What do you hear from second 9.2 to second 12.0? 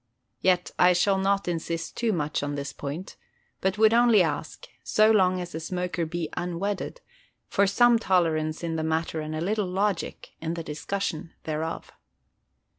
and a little logic in the discussion thereof.